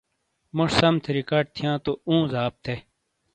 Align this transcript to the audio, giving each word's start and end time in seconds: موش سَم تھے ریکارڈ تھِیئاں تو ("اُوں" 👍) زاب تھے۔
موش 0.55 0.71
سَم 0.79 0.95
تھے 1.03 1.09
ریکارڈ 1.19 1.45
تھِیئاں 1.55 1.77
تو 1.85 1.91
("اُوں" 2.09 2.21
👍) 2.29 2.31
زاب 2.33 2.53
تھے۔ 2.63 2.75